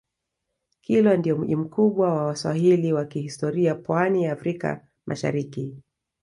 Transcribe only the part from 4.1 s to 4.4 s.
ya